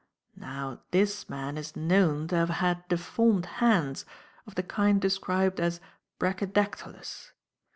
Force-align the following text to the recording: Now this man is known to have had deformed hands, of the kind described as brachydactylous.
Now 0.35 0.81
this 0.89 1.29
man 1.29 1.59
is 1.59 1.75
known 1.75 2.27
to 2.29 2.35
have 2.35 2.49
had 2.49 2.87
deformed 2.87 3.45
hands, 3.61 4.03
of 4.47 4.55
the 4.55 4.63
kind 4.63 4.99
described 4.99 5.59
as 5.59 5.79
brachydactylous. 6.19 7.33